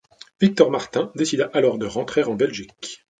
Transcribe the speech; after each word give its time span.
Victor 0.39 0.71
Martin 0.71 1.11
décida 1.13 1.51
alors 1.53 1.77
de 1.77 1.85
rentrer 1.85 2.23
en 2.23 2.33
Belgique. 2.33 3.05